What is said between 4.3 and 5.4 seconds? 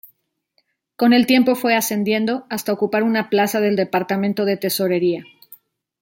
de tesorería.